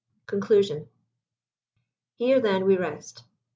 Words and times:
CONCLUSION. 0.25 0.87
Here, 2.15 2.39
then, 2.39 2.65
we 2.65 2.75
rest. 2.75 3.23